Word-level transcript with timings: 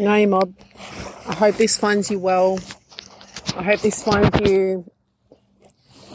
No, 0.00 0.24
Mob. 0.28 0.54
I 1.26 1.34
hope 1.34 1.56
this 1.56 1.76
finds 1.76 2.08
you 2.08 2.20
well. 2.20 2.60
I 3.56 3.64
hope 3.64 3.80
this 3.80 4.00
finds 4.00 4.40
you 4.48 4.88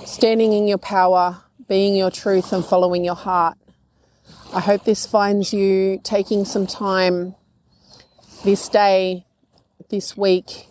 standing 0.06 0.54
in 0.54 0.70
your 0.70 0.78
power, 0.78 1.42
being 1.68 1.94
your 1.94 2.10
truth, 2.10 2.54
and 2.54 2.64
following 2.64 3.04
your 3.04 3.16
heart. 3.16 3.58
I 4.54 4.62
hope 4.62 4.86
this 4.86 5.06
finds 5.06 5.52
you 5.52 6.00
taking 6.02 6.46
some 6.46 6.66
time 6.66 7.36
this 8.46 8.70
day, 8.70 9.26
this 9.90 10.16
week, 10.16 10.70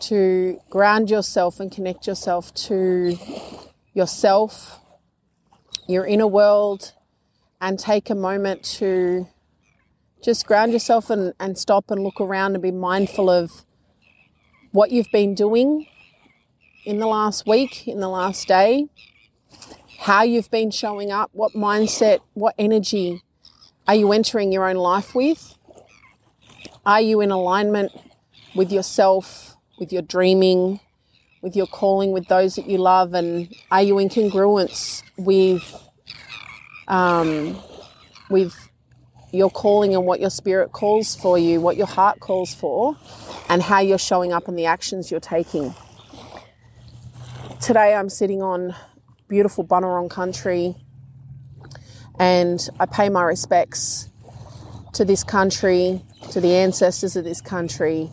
to 0.00 0.58
ground 0.70 1.10
yourself 1.10 1.60
and 1.60 1.70
connect 1.70 2.06
yourself 2.06 2.54
to 2.54 3.18
yourself, 3.92 4.80
your 5.86 6.06
inner 6.06 6.26
world, 6.26 6.94
and 7.60 7.78
take 7.78 8.08
a 8.08 8.14
moment 8.14 8.64
to 8.64 9.28
just 10.22 10.46
ground 10.46 10.72
yourself 10.72 11.10
and, 11.10 11.32
and 11.38 11.58
stop 11.58 11.90
and 11.90 12.02
look 12.02 12.20
around 12.20 12.54
and 12.54 12.62
be 12.62 12.70
mindful 12.72 13.30
of 13.30 13.64
what 14.72 14.90
you've 14.90 15.10
been 15.12 15.34
doing 15.34 15.86
in 16.84 16.98
the 16.98 17.06
last 17.06 17.46
week, 17.46 17.86
in 17.86 18.00
the 18.00 18.08
last 18.08 18.48
day, 18.48 18.88
how 20.00 20.22
you've 20.22 20.50
been 20.50 20.70
showing 20.70 21.10
up, 21.10 21.30
what 21.32 21.52
mindset, 21.52 22.20
what 22.34 22.54
energy 22.58 23.22
are 23.86 23.94
you 23.94 24.12
entering 24.12 24.52
your 24.52 24.68
own 24.68 24.76
life 24.76 25.14
with? 25.14 25.56
Are 26.84 27.00
you 27.00 27.20
in 27.20 27.30
alignment 27.30 27.92
with 28.54 28.70
yourself, 28.70 29.56
with 29.78 29.92
your 29.92 30.02
dreaming, 30.02 30.80
with 31.42 31.56
your 31.56 31.66
calling, 31.66 32.12
with 32.12 32.28
those 32.28 32.56
that 32.56 32.66
you 32.66 32.78
love? 32.78 33.14
And 33.14 33.54
are 33.70 33.82
you 33.82 33.98
in 33.98 34.08
congruence 34.08 35.02
with, 35.16 35.74
um, 36.86 37.58
with 38.30 38.67
your 39.32 39.50
calling 39.50 39.94
and 39.94 40.06
what 40.06 40.20
your 40.20 40.30
spirit 40.30 40.72
calls 40.72 41.14
for 41.14 41.38
you, 41.38 41.60
what 41.60 41.76
your 41.76 41.86
heart 41.86 42.20
calls 42.20 42.54
for, 42.54 42.96
and 43.48 43.62
how 43.62 43.80
you're 43.80 43.98
showing 43.98 44.32
up 44.32 44.48
and 44.48 44.58
the 44.58 44.66
actions 44.66 45.10
you're 45.10 45.20
taking. 45.20 45.74
Today 47.60 47.94
I'm 47.94 48.08
sitting 48.08 48.42
on 48.42 48.74
beautiful 49.28 49.64
Bunurong 49.64 50.08
country 50.10 50.74
and 52.18 52.66
I 52.80 52.86
pay 52.86 53.08
my 53.08 53.22
respects 53.22 54.08
to 54.94 55.04
this 55.04 55.22
country, 55.22 56.02
to 56.30 56.40
the 56.40 56.54
ancestors 56.56 57.14
of 57.14 57.24
this 57.24 57.40
country, 57.40 58.10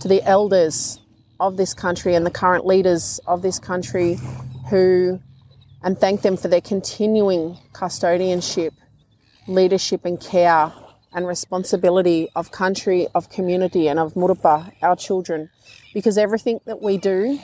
to 0.00 0.08
the 0.08 0.22
elders 0.22 1.00
of 1.40 1.56
this 1.56 1.74
country 1.74 2.14
and 2.14 2.26
the 2.26 2.30
current 2.30 2.66
leaders 2.66 3.20
of 3.26 3.42
this 3.42 3.58
country 3.58 4.18
who 4.70 5.20
and 5.82 5.98
thank 5.98 6.22
them 6.22 6.36
for 6.36 6.48
their 6.48 6.60
continuing 6.60 7.56
custodianship 7.72 8.72
leadership 9.48 10.04
and 10.04 10.20
care 10.20 10.72
and 11.12 11.26
responsibility 11.26 12.28
of 12.36 12.52
country, 12.52 13.08
of 13.14 13.30
community, 13.30 13.88
and 13.88 13.98
of 13.98 14.14
Muruppa, 14.14 14.72
our 14.82 14.94
children, 14.94 15.50
because 15.94 16.18
everything 16.18 16.60
that 16.66 16.82
we 16.82 16.98
do 16.98 17.40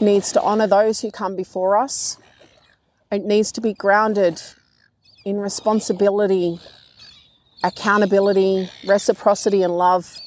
needs 0.00 0.32
to 0.32 0.42
honour 0.42 0.66
those 0.66 1.00
who 1.00 1.10
come 1.10 1.36
before 1.36 1.76
us. 1.76 2.18
It 3.10 3.24
needs 3.24 3.52
to 3.52 3.60
be 3.60 3.72
grounded 3.72 4.42
in 5.24 5.38
responsibility, 5.38 6.58
accountability, 7.62 8.68
reciprocity, 8.86 9.62
and 9.62 9.76
love 9.76 10.18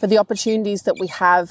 for 0.00 0.06
the 0.06 0.18
opportunities 0.18 0.82
that 0.82 0.96
we 0.98 1.08
have, 1.08 1.50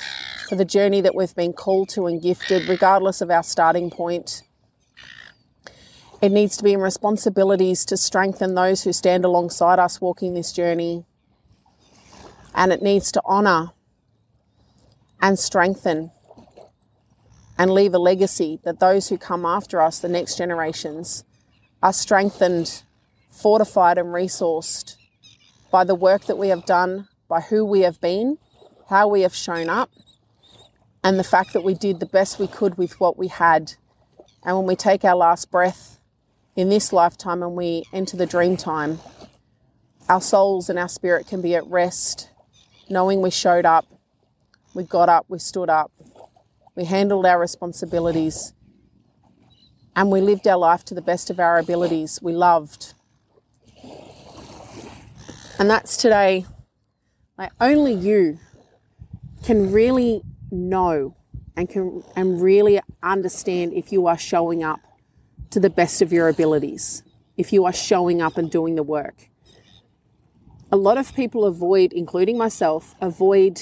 for 0.50 0.56
the 0.56 0.66
journey 0.66 1.02
that 1.02 1.14
we've 1.14 1.36
been 1.36 1.54
called 1.54 1.90
to 1.90 2.08
and 2.08 2.22
gifted, 2.22 2.68
regardless 2.68 3.22
of 3.22 3.30
our 3.30 3.44
starting 3.44 3.90
point. 3.90 4.42
It 6.20 6.32
needs 6.32 6.58
to 6.58 6.64
be 6.64 6.74
in 6.74 6.80
responsibilities 6.80 7.86
to 7.86 7.98
strengthen 7.98 8.56
those 8.56 8.84
who 8.84 8.92
stand 8.92 9.24
alongside 9.24 9.78
us 9.78 10.02
walking 10.02 10.34
this 10.34 10.52
journey. 10.52 11.06
And 12.56 12.72
it 12.72 12.82
needs 12.82 13.12
to 13.12 13.24
honour 13.24 13.72
and 15.22 15.38
strengthen 15.38 16.12
and 17.56 17.72
leave 17.72 17.94
a 17.94 18.00
legacy 18.00 18.60
that 18.64 18.80
those 18.80 19.10
who 19.10 19.18
come 19.18 19.46
after 19.46 19.80
us, 19.80 20.00
the 20.00 20.10
next 20.10 20.38
generations, 20.38 21.24
are 21.84 21.94
strengthened, 21.94 22.82
fortified, 23.30 24.00
and 24.00 24.08
resourced 24.08 24.96
by 25.70 25.84
the 25.84 25.96
work 25.96 26.26
that 26.26 26.38
we 26.38 26.48
have 26.50 26.66
done, 26.66 27.08
by 27.28 27.42
who 27.42 27.64
we 27.64 27.82
have 27.82 28.02
been, 28.02 28.40
how 28.90 29.08
we 29.08 29.22
have 29.22 29.36
shown 29.36 29.70
up, 29.70 29.92
and 31.04 31.20
the 31.20 31.24
fact 31.24 31.54
that 31.54 31.64
we 31.64 31.76
did 31.76 32.00
the 32.00 32.08
best 32.08 32.40
we 32.40 32.48
could 32.48 32.76
with 32.78 33.00
what 33.00 33.18
we 33.18 33.28
had. 33.28 33.74
And 34.44 34.58
when 34.58 34.66
we 34.66 34.76
take 34.76 35.06
our 35.06 35.16
last 35.16 35.52
breath, 35.52 35.97
in 36.58 36.70
this 36.70 36.92
lifetime 36.92 37.44
and 37.44 37.56
we 37.56 37.84
enter 37.94 38.18
the 38.18 38.26
dream 38.26 38.58
time, 38.58 39.00
our 40.10 40.20
souls 40.20 40.70
and 40.70 40.80
our 40.80 40.90
spirit 40.90 41.28
can 41.28 41.40
be 41.40 41.56
at 41.56 41.66
rest, 41.68 42.30
knowing 42.90 43.22
we 43.22 43.30
showed 43.30 43.64
up, 43.64 43.86
we 44.74 44.84
got 44.84 45.08
up, 45.08 45.26
we 45.30 45.38
stood 45.38 45.70
up, 45.70 45.92
we 46.76 46.86
handled 46.86 47.28
our 47.28 47.40
responsibilities, 47.40 48.54
and 49.96 50.12
we 50.12 50.20
lived 50.20 50.48
our 50.48 50.58
life 50.58 50.84
to 50.86 50.96
the 50.96 51.02
best 51.02 51.30
of 51.30 51.40
our 51.40 51.60
abilities. 51.60 52.20
We 52.24 52.34
loved. 52.34 52.94
And 55.60 55.70
that's 55.70 55.96
today. 55.96 56.46
Like 57.38 57.52
only 57.62 57.94
you 57.94 58.40
can 59.44 59.72
really 59.72 60.24
know 60.50 61.16
and 61.56 61.70
can 61.70 62.04
and 62.16 62.42
really 62.42 62.80
understand 63.04 63.74
if 63.74 63.92
you 63.92 64.08
are 64.08 64.18
showing 64.18 64.64
up 64.64 64.87
to 65.52 65.60
the 65.60 65.70
best 65.70 66.02
of 66.02 66.12
your 66.12 66.28
abilities 66.28 67.04
if 67.38 67.54
you 67.54 67.66
are 67.66 67.74
showing 67.74 68.22
up 68.22 68.38
and 68.38 68.50
doing 68.50 68.76
the 68.76 68.84
work. 68.84 69.30
A 70.72 70.78
lot 70.78 70.98
of 70.98 71.16
people 71.16 71.46
avoid, 71.46 71.94
including 71.94 72.38
myself, 72.38 72.96
avoid 73.00 73.62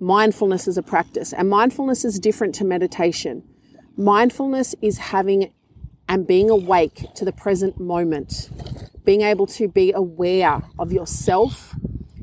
mindfulness 0.00 0.68
as 0.68 0.76
a 0.76 0.82
practice. 0.82 1.32
And 1.32 1.48
mindfulness 1.48 2.04
is 2.04 2.18
different 2.18 2.54
to 2.56 2.64
meditation. 2.64 3.44
Mindfulness 3.96 4.74
is 4.82 4.98
having 4.98 5.52
and 6.08 6.26
being 6.26 6.48
awake 6.48 7.06
to 7.14 7.24
the 7.24 7.32
present 7.32 7.78
moment, 7.78 8.50
being 9.04 9.20
able 9.22 9.46
to 9.46 9.68
be 9.68 9.92
aware 9.92 10.62
of 10.78 10.92
yourself, 10.92 11.74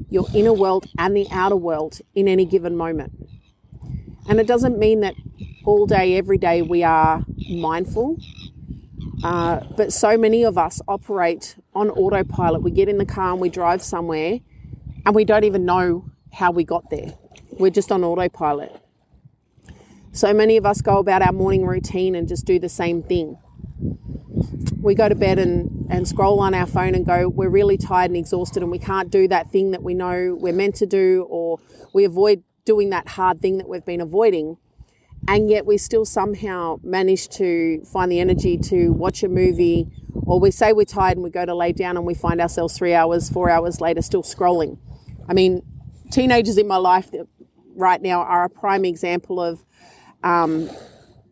your 0.10 0.26
inner 0.34 0.54
world, 0.54 0.88
and 0.98 1.16
the 1.16 1.28
outer 1.32 1.56
world 1.56 2.00
in 2.16 2.28
any 2.28 2.46
given 2.46 2.76
moment. 2.76 3.12
And 4.28 4.40
it 4.40 4.48
doesn't 4.48 4.80
mean 4.80 5.02
that 5.02 5.14
all 5.66 5.86
day, 5.86 6.18
every 6.18 6.38
day, 6.38 6.62
we 6.62 6.84
are 6.84 7.24
mindful. 7.50 8.18
Uh, 9.24 9.62
but 9.76 9.94
so 9.94 10.18
many 10.18 10.44
of 10.44 10.58
us 10.58 10.82
operate 10.88 11.56
on 11.74 11.90
autopilot. 11.90 12.62
We 12.62 12.72
get 12.72 12.90
in 12.90 12.98
the 12.98 13.06
car 13.06 13.32
and 13.32 13.42
we 13.42 13.50
drive 13.50 13.82
somewhere 13.82 14.40
and 15.06 15.16
we 15.16 15.26
don't 15.26 15.44
even 15.44 15.66
know 15.66 16.10
how 16.34 16.52
we 16.52 16.64
got 16.64 16.90
there. 16.90 17.14
We're 17.52 17.72
just 17.72 17.92
on 17.92 18.04
autopilot. 18.04 18.82
So 20.12 20.34
many 20.34 20.58
of 20.58 20.66
us 20.66 20.82
go 20.82 20.98
about 20.98 21.22
our 21.22 21.32
morning 21.32 21.66
routine 21.66 22.16
and 22.16 22.28
just 22.28 22.46
do 22.46 22.60
the 22.60 22.70
same 22.70 23.04
thing. 23.04 23.38
We 24.82 24.96
go 24.96 25.10
to 25.10 25.16
bed 25.16 25.40
and, 25.40 25.88
and 25.90 26.08
scroll 26.08 26.40
on 26.40 26.54
our 26.54 26.68
phone 26.68 26.96
and 26.96 27.06
go, 27.06 27.28
we're 27.28 27.50
really 27.50 27.78
tired 27.78 28.12
and 28.12 28.18
exhausted 28.18 28.62
and 28.64 28.72
we 28.72 28.80
can't 28.80 29.10
do 29.10 29.28
that 29.28 29.52
thing 29.52 29.72
that 29.72 29.84
we 29.84 29.94
know 29.94 30.38
we're 30.40 30.54
meant 30.54 30.76
to 30.76 30.86
do, 30.86 31.26
or 31.30 31.60
we 31.94 32.06
avoid 32.06 32.44
doing 32.66 32.92
that 32.92 33.10
hard 33.10 33.42
thing 33.42 33.58
that 33.58 33.68
we've 33.68 33.86
been 33.86 34.02
avoiding 34.02 34.58
and 35.28 35.50
yet 35.50 35.66
we 35.66 35.78
still 35.78 36.06
somehow 36.06 36.80
manage 36.84 37.30
to 37.30 37.84
find 37.86 38.12
the 38.12 38.20
energy 38.20 38.58
to 38.58 38.90
watch 38.90 39.24
a 39.24 39.30
movie 39.30 39.88
or 40.26 40.40
we 40.40 40.52
say 40.52 40.74
we're 40.74 40.86
tired 40.86 41.18
and 41.18 41.24
we 41.24 41.30
go 41.30 41.46
to 41.46 41.56
lay 41.56 41.72
down 41.72 41.98
and 41.98 42.06
we 42.06 42.14
find 42.14 42.40
ourselves 42.40 42.78
three 42.78 42.94
hours 42.94 43.30
four 43.30 43.50
hours 43.50 43.82
later 43.82 44.02
still 44.02 44.24
scrolling. 44.24 44.78
I 45.28 45.34
mean 45.34 45.64
teenagers 46.12 46.58
in 46.58 46.68
my 46.68 46.78
life 46.78 47.10
right 47.76 48.02
now 48.02 48.22
are 48.22 48.46
a 48.46 48.50
prime 48.50 48.86
example 48.86 49.42
of 49.42 49.64
um, 50.24 50.70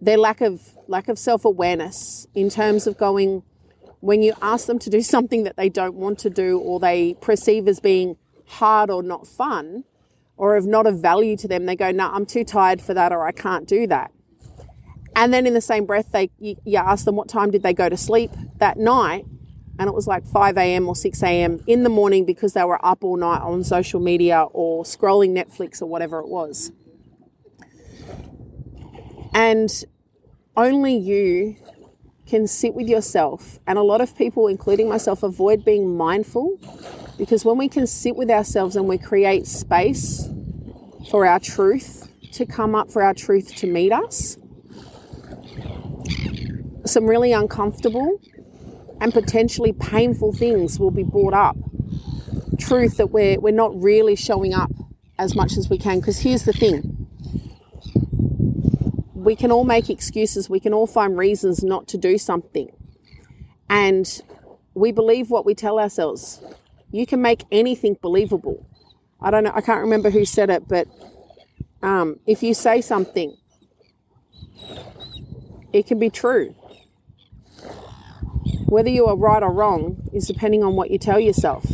their 0.02 0.18
lack 0.18 0.42
of 0.42 0.62
lack 0.88 1.08
of 1.08 1.18
self-awareness 1.18 2.28
in 2.36 2.50
terms 2.50 2.88
of 2.88 2.98
going 2.98 3.44
when 4.00 4.22
you 4.22 4.34
ask 4.42 4.68
them 4.68 4.80
to 4.80 4.90
do 4.90 5.02
something 5.16 5.44
that 5.44 5.56
they 5.56 5.70
don't 5.70 5.96
want 5.96 6.20
to 6.20 6.30
do 6.30 6.60
or 6.60 6.80
they 6.80 7.16
perceive 7.22 7.68
as 7.68 7.80
being 7.80 8.18
hard 8.46 8.90
or 8.90 9.02
not 9.02 9.26
fun 9.28 9.84
or 10.38 10.56
of 10.56 10.66
not 10.66 10.88
of 10.88 11.00
value 11.00 11.38
to 11.38 11.48
them, 11.48 11.66
they 11.66 11.76
go, 11.76 11.92
no, 11.92 12.08
nah, 12.08 12.16
I'm 12.16 12.26
too 12.26 12.44
tired 12.44 12.82
for 12.82 12.94
that 12.94 13.12
or 13.12 13.26
I 13.26 13.32
can't 13.32 13.68
do 13.68 13.88
that. 13.88 14.12
And 15.16 15.34
then 15.34 15.46
in 15.46 15.54
the 15.54 15.62
same 15.62 15.86
breath, 15.86 16.12
they 16.12 16.32
you, 16.40 16.56
you 16.66 16.78
ask 16.78 17.06
them 17.06 17.16
what 17.16 17.30
time 17.30 17.52
did 17.52 17.64
they 17.64 17.74
go 17.74 17.88
to 17.88 17.98
sleep 17.98 18.32
that 18.58 18.78
night, 18.78 19.26
and 19.78 19.88
it 19.88 19.94
was 19.94 20.08
like 20.08 20.26
5 20.26 20.58
a.m. 20.58 20.88
or 20.88 20.96
6 20.96 21.24
a.m. 21.24 21.64
in 21.68 21.84
the 21.84 21.90
morning 21.90 22.26
because 22.26 22.54
they 22.54 22.64
were 22.64 22.84
up 22.84 23.04
all 23.04 23.18
night 23.18 23.42
on 23.42 23.64
social 23.64 24.00
media 24.00 24.44
or 24.52 24.84
scrolling 24.84 25.30
Netflix 25.30 25.82
or 25.82 25.86
whatever 25.86 26.20
it 26.20 26.28
was. 26.28 26.72
And 29.36 29.72
only 30.56 30.96
you 30.96 31.58
can 32.26 32.48
sit 32.48 32.74
with 32.74 32.88
yourself. 32.88 33.60
And 33.66 33.78
a 33.78 33.84
lot 33.84 34.02
of 34.02 34.16
people, 34.16 34.48
including 34.48 34.90
myself, 34.90 35.24
avoid 35.24 35.66
being 35.66 35.96
mindful 35.96 36.60
because 37.18 37.46
when 37.46 37.58
we 37.58 37.70
can 37.70 37.88
sit 37.88 38.16
with 38.16 38.30
ourselves 38.30 38.76
and 38.76 38.88
we 38.88 38.98
create 38.98 39.48
space 39.48 40.30
for 41.10 41.26
our 41.26 41.40
truth 41.40 42.10
to 42.34 42.46
come 42.46 42.76
up, 42.76 42.92
for 42.92 43.04
our 43.04 43.14
truth 43.14 43.56
to 43.56 43.68
meet 43.68 43.92
us, 43.92 44.38
some 46.86 47.06
really 47.06 47.32
uncomfortable 47.32 48.20
and 49.00 49.14
potentially 49.14 49.74
painful 49.74 50.34
things 50.34 50.80
will 50.80 50.92
be 50.92 51.04
brought 51.04 51.34
up. 51.34 51.58
truth 52.60 52.98
that 52.98 53.08
we're, 53.08 53.40
we're 53.40 53.54
not 53.54 53.72
really 53.82 54.16
showing 54.16 54.54
up 54.54 54.72
as 55.20 55.36
much 55.36 55.58
as 55.58 55.70
we 55.70 55.78
can. 55.78 56.00
Because 56.00 56.20
here's 56.20 56.44
the 56.44 56.54
thing 56.54 57.08
we 59.14 59.36
can 59.36 59.52
all 59.52 59.64
make 59.64 59.90
excuses, 59.90 60.50
we 60.50 60.60
can 60.60 60.74
all 60.74 60.88
find 60.88 61.18
reasons 61.18 61.64
not 61.64 61.88
to 61.88 61.98
do 61.98 62.18
something. 62.18 62.70
And 63.70 64.22
we 64.74 64.92
believe 64.92 65.30
what 65.30 65.46
we 65.46 65.56
tell 65.56 65.80
ourselves. 65.80 66.42
You 66.94 67.08
can 67.08 67.24
make 67.24 67.44
anything 67.52 67.98
believable. 68.00 68.68
I 69.20 69.32
don't 69.32 69.44
know, 69.44 69.52
I 69.56 69.62
can't 69.62 69.82
remember 69.82 70.12
who 70.12 70.26
said 70.26 70.52
it, 70.52 70.68
but 70.68 70.88
um, 71.82 72.20
if 72.28 72.44
you 72.44 72.54
say 72.54 72.82
something, 72.82 73.36
it 75.74 75.88
can 75.88 75.98
be 75.98 76.12
true. 76.12 76.50
Whether 78.68 78.90
you 78.90 79.08
are 79.08 79.18
right 79.18 79.42
or 79.42 79.52
wrong 79.52 80.08
is 80.14 80.28
depending 80.28 80.64
on 80.64 80.76
what 80.76 80.92
you 80.92 81.00
tell 81.00 81.20
yourself. 81.20 81.66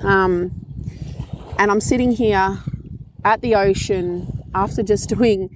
Um, 0.00 0.64
and 1.58 1.70
I'm 1.70 1.82
sitting 1.82 2.12
here 2.12 2.60
at 3.26 3.42
the 3.42 3.56
ocean 3.56 4.42
after 4.54 4.82
just 4.82 5.08
doing 5.18 5.54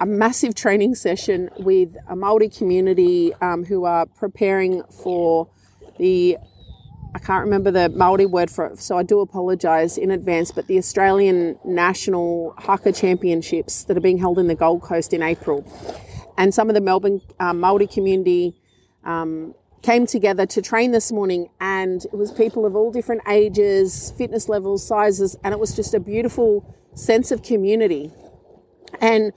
a 0.00 0.06
massive 0.06 0.56
training 0.56 0.96
session 0.96 1.50
with 1.56 1.96
a 2.08 2.16
Maori 2.16 2.48
community 2.48 3.32
um, 3.34 3.64
who 3.64 3.84
are 3.84 4.06
preparing 4.06 4.82
for 4.90 5.48
the 5.98 6.36
I 7.16 7.18
can't 7.18 7.44
remember 7.44 7.70
the 7.70 7.88
Maori 7.88 8.26
word 8.26 8.50
for 8.50 8.66
it, 8.66 8.78
so 8.78 8.98
I 8.98 9.02
do 9.02 9.20
apologise 9.20 9.96
in 9.96 10.10
advance. 10.10 10.50
But 10.50 10.66
the 10.66 10.76
Australian 10.76 11.58
National 11.64 12.54
Haka 12.58 12.92
Championships 12.92 13.84
that 13.84 13.96
are 13.96 14.02
being 14.02 14.18
held 14.18 14.38
in 14.38 14.48
the 14.48 14.54
Gold 14.54 14.82
Coast 14.82 15.14
in 15.14 15.22
April, 15.22 15.64
and 16.36 16.52
some 16.52 16.68
of 16.68 16.74
the 16.74 16.82
Melbourne 16.82 17.22
um, 17.40 17.58
Maori 17.58 17.86
community 17.86 18.60
um, 19.02 19.54
came 19.80 20.06
together 20.06 20.44
to 20.44 20.60
train 20.60 20.90
this 20.90 21.10
morning, 21.10 21.48
and 21.58 22.04
it 22.04 22.12
was 22.12 22.32
people 22.32 22.66
of 22.66 22.76
all 22.76 22.92
different 22.92 23.22
ages, 23.26 24.12
fitness 24.18 24.46
levels, 24.46 24.86
sizes, 24.86 25.38
and 25.42 25.54
it 25.54 25.58
was 25.58 25.74
just 25.74 25.94
a 25.94 26.00
beautiful 26.00 26.76
sense 26.94 27.30
of 27.30 27.42
community. 27.42 28.12
And 29.00 29.32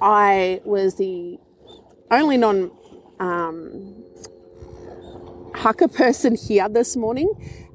I 0.00 0.62
was 0.64 0.96
the 0.96 1.38
only 2.10 2.38
non 2.38 2.70
um, 3.18 4.02
haka 5.60 5.88
person 5.88 6.36
here 6.36 6.66
this 6.70 6.96
morning, 6.96 7.30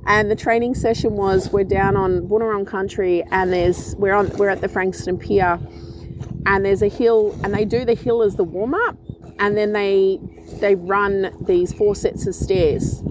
and 0.07 0.31
the 0.31 0.35
training 0.35 0.73
session 0.73 1.13
was 1.13 1.51
we're 1.51 1.63
down 1.63 1.95
on 1.95 2.27
Boonwurrung 2.27 2.65
country, 2.65 3.23
and 3.29 3.53
there's 3.53 3.95
we're 3.97 4.15
on 4.15 4.29
we're 4.37 4.49
at 4.49 4.61
the 4.61 4.67
Frankston 4.67 5.19
Pier, 5.19 5.59
and 6.47 6.65
there's 6.65 6.81
a 6.81 6.87
hill, 6.87 7.39
and 7.43 7.53
they 7.53 7.63
do 7.63 7.85
the 7.85 7.93
hill 7.93 8.23
as 8.23 8.37
the 8.37 8.43
warm 8.43 8.73
up, 8.73 8.97
and 9.37 9.55
then 9.55 9.73
they 9.73 10.19
they 10.59 10.73
run 10.73 11.31
these 11.45 11.73
four 11.73 11.95
sets 11.95 12.25
of 12.25 12.33
stairs. 12.33 13.03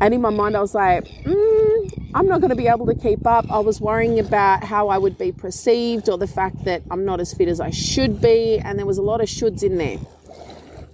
And 0.00 0.14
in 0.14 0.22
my 0.22 0.30
mind, 0.30 0.56
I 0.56 0.60
was 0.60 0.74
like, 0.74 1.04
mm, 1.04 2.10
I'm 2.14 2.28
not 2.28 2.40
going 2.40 2.50
to 2.50 2.56
be 2.56 2.68
able 2.68 2.86
to 2.86 2.94
keep 2.94 3.26
up. 3.26 3.50
I 3.50 3.58
was 3.58 3.80
worrying 3.80 4.18
about 4.18 4.64
how 4.64 4.88
I 4.88 4.96
would 4.98 5.16
be 5.16 5.32
perceived 5.32 6.08
or 6.08 6.18
the 6.18 6.26
fact 6.26 6.64
that 6.64 6.82
I'm 6.90 7.06
not 7.06 7.18
as 7.18 7.32
fit 7.32 7.48
as 7.48 7.60
I 7.60 7.70
should 7.70 8.20
be. 8.20 8.58
And 8.58 8.78
there 8.78 8.84
was 8.84 8.98
a 8.98 9.02
lot 9.02 9.22
of 9.22 9.28
shoulds 9.28 9.62
in 9.62 9.78
there. 9.78 9.96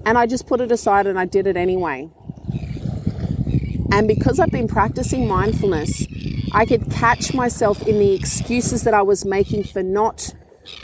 And 0.07 0.17
I 0.17 0.27
just 0.27 0.47
put 0.47 0.61
it 0.61 0.71
aside 0.71 1.09
and 1.09 1.19
I 1.19 1.25
did 1.25 1.49
it 1.49 1.57
anyway. 1.57 2.11
And 3.93 4.09
because 4.09 4.41
I've 4.41 4.51
been 4.51 4.69
practicing 4.69 5.29
mindfulness, 5.29 6.07
I 6.53 6.65
could 6.65 6.91
catch 6.91 7.35
myself 7.35 7.87
in 7.87 7.99
the 7.99 8.15
excuses 8.15 8.85
that 8.85 8.95
I 8.95 9.03
was 9.03 9.27
making 9.27 9.65
for 9.65 9.83
not 9.83 10.35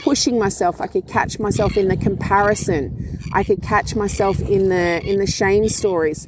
pushing 0.01 0.37
myself. 0.37 0.79
I 0.79 0.85
could 0.85 1.07
catch 1.07 1.39
myself 1.39 1.75
in 1.75 1.87
the 1.87 1.97
comparison. 1.97 3.19
I 3.33 3.43
could 3.43 3.63
catch 3.63 3.95
myself 3.95 4.39
in 4.39 4.69
the 4.69 5.01
in 5.03 5.17
the 5.17 5.25
shame 5.25 5.69
stories. 5.69 6.27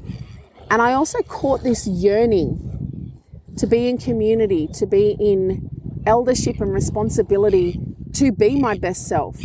And 0.72 0.82
I 0.82 0.94
also 0.94 1.20
caught 1.22 1.62
this 1.62 1.86
yearning 1.86 3.22
to 3.58 3.68
be 3.68 3.88
in 3.88 4.00
community, 4.00 4.68
to 4.74 4.88
be 4.88 5.16
in 5.20 5.70
eldership 6.08 6.60
and 6.62 6.74
responsibility, 6.74 7.80
to 8.14 8.32
be 8.32 8.60
my 8.60 8.76
best 8.76 9.08
self. 9.08 9.40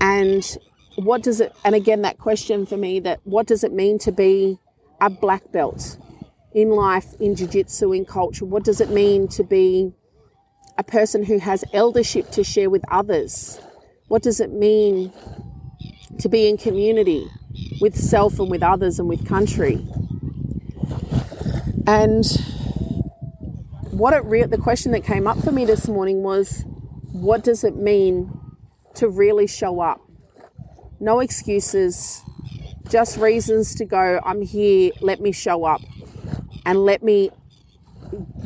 And 0.00 0.44
what 0.96 1.22
does 1.22 1.40
it, 1.40 1.54
and 1.64 1.76
again, 1.76 2.02
that 2.02 2.18
question 2.18 2.66
for 2.66 2.76
me 2.76 2.98
that 3.00 3.20
what 3.22 3.46
does 3.46 3.62
it 3.62 3.72
mean 3.72 4.00
to 4.00 4.10
be 4.10 4.58
a 5.00 5.10
black 5.10 5.52
belt 5.52 5.98
in 6.52 6.70
life, 6.70 7.14
in 7.20 7.34
jiu 7.34 7.46
jitsu, 7.46 7.92
in 7.92 8.04
culture? 8.04 8.44
What 8.44 8.64
does 8.64 8.80
it 8.80 8.90
mean 8.90 9.28
to 9.28 9.44
be 9.44 9.92
a 10.78 10.84
person 10.84 11.24
who 11.24 11.38
has 11.38 11.64
eldership 11.72 12.30
to 12.32 12.44
share 12.44 12.70
with 12.70 12.82
others? 12.90 13.60
What 14.08 14.22
does 14.22 14.40
it 14.40 14.52
mean 14.52 15.12
to 16.20 16.28
be 16.28 16.48
in 16.48 16.56
community? 16.56 17.28
with 17.80 17.96
self 17.96 18.38
and 18.38 18.50
with 18.50 18.62
others 18.62 18.98
and 18.98 19.08
with 19.08 19.26
country. 19.26 19.86
And 21.86 22.24
what 23.90 24.12
it 24.12 24.24
re- 24.24 24.44
the 24.44 24.58
question 24.58 24.92
that 24.92 25.04
came 25.04 25.26
up 25.26 25.38
for 25.38 25.52
me 25.52 25.64
this 25.64 25.88
morning 25.88 26.22
was 26.22 26.64
what 27.12 27.44
does 27.44 27.64
it 27.64 27.76
mean 27.76 28.32
to 28.94 29.08
really 29.08 29.46
show 29.46 29.80
up? 29.80 30.00
No 30.98 31.20
excuses, 31.20 32.22
just 32.88 33.16
reasons 33.16 33.74
to 33.76 33.84
go, 33.84 34.20
I'm 34.24 34.42
here, 34.42 34.92
let 35.00 35.20
me 35.20 35.32
show 35.32 35.64
up 35.64 35.80
and 36.64 36.84
let 36.84 37.02
me 37.02 37.30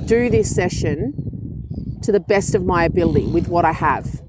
do 0.07 0.31
this 0.31 0.55
session 0.55 1.99
to 2.03 2.13
the 2.13 2.21
best 2.21 2.55
of 2.55 2.65
my 2.65 2.85
ability 2.85 3.27
with 3.27 3.49
what 3.49 3.65
I 3.65 3.73
have. 3.73 4.23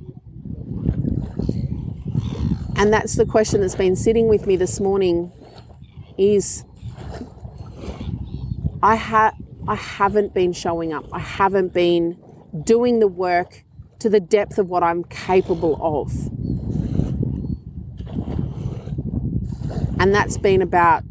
And 2.76 2.92
that's 2.92 3.16
the 3.16 3.26
question 3.26 3.62
that's 3.62 3.76
been 3.76 3.96
sitting 3.96 4.28
with 4.28 4.48
me 4.48 4.56
this 4.56 4.80
morning 4.80 5.32
is 6.18 6.66
I 8.82 8.96
ha- 8.96 9.36
I 9.68 9.76
haven't 9.76 10.34
been 10.34 10.54
showing 10.54 10.92
up. 10.92 11.06
I 11.14 11.20
haven't 11.20 11.74
been 11.74 12.18
doing 12.64 13.00
the 13.00 13.08
work 13.08 13.64
to 14.00 14.10
the 14.10 14.20
depth 14.20 14.58
of 14.58 14.68
what 14.68 14.84
I'm 14.84 15.04
capable 15.04 15.78
of. 15.80 16.12
And 20.02 20.16
that's 20.16 20.36
been 20.36 20.64
about 20.64 21.04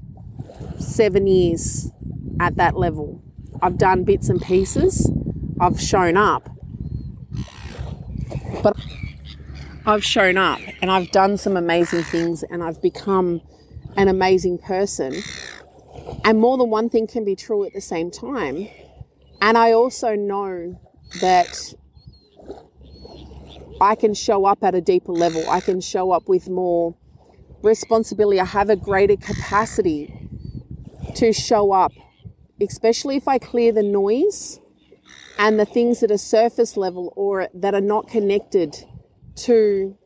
seven 0.80 1.28
years 1.28 1.92
at 2.40 2.56
that 2.56 2.76
level. 2.76 3.22
I've 3.62 3.78
done 3.78 4.02
bits 4.02 4.28
and 4.28 4.42
pieces, 4.42 5.08
I've 5.60 5.80
shown 5.80 6.16
up, 6.16 6.50
but 8.64 8.76
I've 9.86 10.02
shown 10.02 10.36
up 10.36 10.58
and 10.82 10.90
I've 10.90 11.12
done 11.12 11.36
some 11.36 11.56
amazing 11.56 12.02
things 12.02 12.42
and 12.42 12.64
I've 12.64 12.82
become 12.82 13.42
an 13.96 14.08
amazing 14.08 14.58
person. 14.58 15.22
And 16.24 16.40
more 16.40 16.58
than 16.58 16.68
one 16.68 16.90
thing 16.90 17.06
can 17.06 17.24
be 17.24 17.36
true 17.36 17.64
at 17.64 17.72
the 17.72 17.80
same 17.80 18.10
time. 18.10 18.66
And 19.40 19.56
I 19.56 19.70
also 19.70 20.16
know 20.16 20.80
that 21.20 21.74
I 23.80 23.94
can 23.94 24.14
show 24.14 24.46
up 24.46 24.64
at 24.64 24.74
a 24.74 24.80
deeper 24.80 25.12
level. 25.12 25.48
I 25.48 25.60
can 25.60 25.80
show 25.80 26.10
up 26.10 26.28
with 26.28 26.48
more 26.48 26.96
responsibility. 27.62 28.40
I 28.40 28.44
have 28.44 28.70
a 28.70 28.76
greater 28.76 29.16
capacity 29.16 30.28
to 31.16 31.32
show 31.32 31.72
up, 31.72 31.92
especially 32.60 33.16
if 33.16 33.28
I 33.28 33.38
clear 33.38 33.72
the 33.72 33.82
noise 33.82 34.60
and 35.38 35.58
the 35.58 35.64
things 35.64 36.00
that 36.00 36.10
are 36.10 36.18
surface 36.18 36.76
level 36.76 37.12
or 37.16 37.48
that 37.54 37.74
are 37.74 37.80
not 37.80 38.08
connected 38.08 38.84
to 39.36 39.96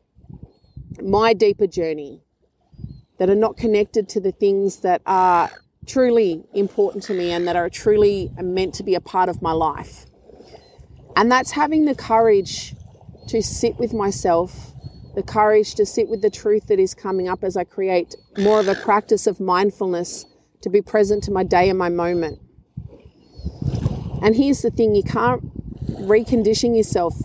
my 1.01 1.33
deeper 1.33 1.67
journey, 1.67 2.21
that 3.19 3.29
are 3.29 3.35
not 3.35 3.57
connected 3.57 4.07
to 4.09 4.19
the 4.19 4.31
things 4.31 4.81
that 4.81 5.01
are 5.05 5.49
truly 5.85 6.43
important 6.53 7.03
to 7.03 7.13
me 7.13 7.31
and 7.31 7.47
that 7.47 7.55
are 7.55 7.69
truly 7.69 8.31
meant 8.41 8.73
to 8.75 8.83
be 8.83 8.95
a 8.95 9.01
part 9.01 9.29
of 9.29 9.41
my 9.41 9.51
life. 9.51 10.05
And 11.15 11.31
that's 11.31 11.51
having 11.51 11.85
the 11.85 11.95
courage 11.95 12.75
to 13.27 13.41
sit 13.41 13.77
with 13.77 13.93
myself, 13.93 14.73
the 15.15 15.23
courage 15.23 15.75
to 15.75 15.85
sit 15.85 16.09
with 16.09 16.21
the 16.21 16.29
truth 16.29 16.67
that 16.67 16.79
is 16.79 16.93
coming 16.93 17.27
up 17.27 17.43
as 17.43 17.55
I 17.55 17.63
create 17.63 18.15
more 18.37 18.59
of 18.59 18.67
a 18.67 18.75
practice 18.75 19.27
of 19.27 19.39
mindfulness 19.39 20.25
to 20.61 20.69
be 20.69 20.81
present 20.81 21.23
to 21.23 21.31
my 21.31 21.43
day 21.43 21.69
and 21.69 21.79
my 21.79 21.89
moment. 21.89 22.39
And 24.21 24.35
here's 24.35 24.61
the 24.61 24.71
thing 24.71 24.93
you 24.93 25.03
can't 25.03 25.43
recondition 25.87 26.75
yourself 26.75 27.15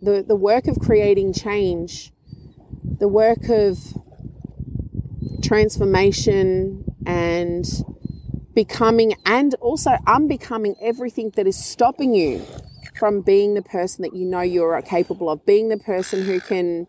the, 0.00 0.22
the 0.26 0.36
work 0.36 0.66
of 0.66 0.78
creating 0.78 1.32
change, 1.32 2.12
the 2.82 3.08
work 3.08 3.48
of 3.48 3.78
transformation 5.42 6.84
and 7.06 7.66
becoming 8.54 9.14
and 9.26 9.54
also 9.56 9.96
unbecoming 10.06 10.76
everything 10.80 11.30
that 11.36 11.46
is 11.46 11.56
stopping 11.56 12.14
you 12.14 12.44
from 12.94 13.22
being 13.22 13.54
the 13.54 13.62
person 13.62 14.02
that 14.02 14.14
you 14.14 14.24
know 14.24 14.40
you're 14.40 14.80
capable 14.82 15.28
of, 15.28 15.44
being 15.44 15.68
the 15.68 15.76
person 15.76 16.24
who 16.24 16.40
can 16.40 16.86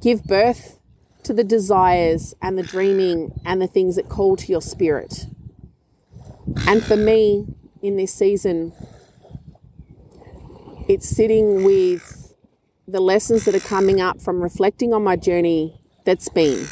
give 0.00 0.24
birth 0.24 0.78
to 1.22 1.32
the 1.32 1.44
desires 1.44 2.34
and 2.42 2.58
the 2.58 2.62
dreaming 2.62 3.40
and 3.44 3.60
the 3.60 3.66
things 3.66 3.96
that 3.96 4.08
call 4.08 4.36
to 4.36 4.46
your 4.50 4.60
spirit. 4.60 5.26
And 6.66 6.84
for 6.84 6.96
me 6.96 7.46
in 7.82 7.96
this 7.96 8.12
season, 8.12 8.72
it's 10.88 11.08
sitting 11.08 11.64
with 11.64 12.34
the 12.86 13.00
lessons 13.00 13.46
that 13.46 13.54
are 13.54 13.60
coming 13.60 14.00
up 14.00 14.20
from 14.20 14.42
reflecting 14.42 14.92
on 14.92 15.02
my 15.02 15.16
journey 15.16 15.80
that's 16.04 16.28
been 16.28 16.66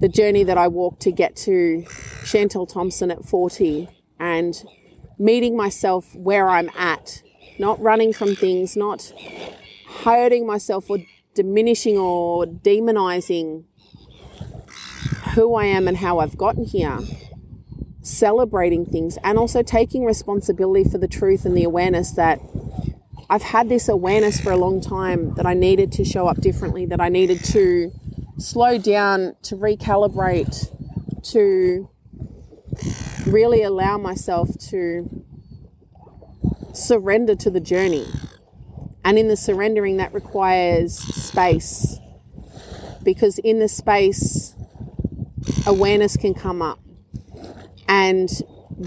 the 0.00 0.08
journey 0.08 0.42
that 0.44 0.56
I 0.56 0.66
walked 0.66 1.00
to 1.02 1.12
get 1.12 1.36
to 1.36 1.84
Chantel 2.24 2.66
Thompson 2.66 3.10
at 3.10 3.24
40 3.24 3.88
and 4.18 4.64
meeting 5.18 5.56
myself 5.56 6.16
where 6.16 6.48
I'm 6.48 6.70
at, 6.76 7.22
not 7.58 7.78
running 7.80 8.14
from 8.14 8.34
things, 8.34 8.76
not 8.76 9.12
hurting 10.02 10.46
myself 10.46 10.88
or 10.88 10.98
diminishing 11.34 11.96
or 11.96 12.46
demonizing 12.46 13.64
who 15.34 15.54
I 15.54 15.66
am 15.66 15.86
and 15.86 15.98
how 15.98 16.18
I've 16.18 16.36
gotten 16.36 16.64
here, 16.64 16.98
celebrating 18.02 18.84
things, 18.84 19.18
and 19.22 19.38
also 19.38 19.62
taking 19.62 20.04
responsibility 20.04 20.88
for 20.88 20.98
the 20.98 21.08
truth 21.08 21.44
and 21.44 21.56
the 21.56 21.64
awareness 21.64 22.12
that 22.12 22.40
I've 23.28 23.42
had 23.42 23.68
this 23.68 23.88
awareness 23.88 24.40
for 24.40 24.50
a 24.50 24.56
long 24.56 24.80
time 24.80 25.34
that 25.34 25.46
I 25.46 25.54
needed 25.54 25.92
to 25.92 26.04
show 26.04 26.26
up 26.26 26.40
differently, 26.40 26.84
that 26.86 27.00
I 27.00 27.08
needed 27.08 27.44
to 27.44 27.92
slow 28.38 28.76
down, 28.76 29.36
to 29.42 29.56
recalibrate, 29.56 30.66
to 31.30 31.88
really 33.26 33.62
allow 33.62 33.98
myself 33.98 34.48
to 34.70 35.24
surrender 36.72 37.36
to 37.36 37.50
the 37.50 37.60
journey. 37.60 38.06
And 39.04 39.18
in 39.18 39.28
the 39.28 39.36
surrendering, 39.36 39.96
that 39.96 40.12
requires 40.12 40.96
space. 40.98 41.98
Because 43.02 43.38
in 43.38 43.58
the 43.58 43.68
space, 43.68 44.54
awareness 45.66 46.16
can 46.16 46.34
come 46.34 46.60
up. 46.60 46.80
And 47.88 48.30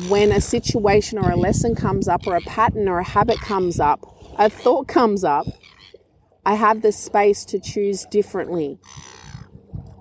when 0.09 0.31
a 0.31 0.41
situation 0.41 1.17
or 1.17 1.31
a 1.31 1.35
lesson 1.35 1.75
comes 1.75 2.07
up, 2.07 2.27
or 2.27 2.35
a 2.35 2.41
pattern 2.41 2.87
or 2.87 2.99
a 2.99 3.03
habit 3.03 3.39
comes 3.39 3.79
up, 3.79 3.99
a 4.37 4.49
thought 4.49 4.87
comes 4.87 5.23
up, 5.23 5.45
I 6.45 6.55
have 6.55 6.81
the 6.81 6.91
space 6.91 7.45
to 7.45 7.59
choose 7.59 8.05
differently. 8.05 8.79